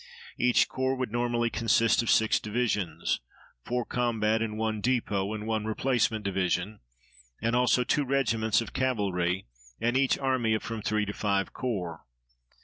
[0.39, 3.19] Each corps would normally consist of six divisions
[3.63, 6.79] four combat and one depot and one replacement division
[7.39, 9.45] and also two regiments of cavalry,
[9.79, 12.03] and each army of from three to five corps.